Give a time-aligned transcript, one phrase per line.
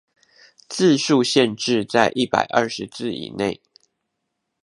[0.67, 3.61] 字數限制在一百二十字以內